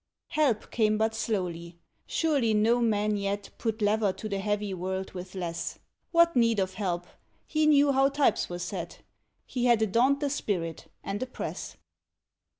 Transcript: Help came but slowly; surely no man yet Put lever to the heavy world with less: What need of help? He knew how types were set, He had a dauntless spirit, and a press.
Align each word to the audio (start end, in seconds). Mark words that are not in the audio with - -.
Help 0.29 0.71
came 0.71 0.97
but 0.97 1.13
slowly; 1.13 1.77
surely 2.07 2.55
no 2.55 2.81
man 2.81 3.15
yet 3.15 3.51
Put 3.59 3.83
lever 3.83 4.11
to 4.11 4.27
the 4.27 4.39
heavy 4.39 4.73
world 4.73 5.11
with 5.11 5.35
less: 5.35 5.77
What 6.09 6.35
need 6.35 6.57
of 6.57 6.73
help? 6.73 7.05
He 7.45 7.67
knew 7.67 7.91
how 7.91 8.09
types 8.09 8.49
were 8.49 8.57
set, 8.57 9.03
He 9.45 9.65
had 9.65 9.79
a 9.83 9.85
dauntless 9.85 10.33
spirit, 10.33 10.87
and 11.03 11.21
a 11.21 11.27
press. 11.27 11.77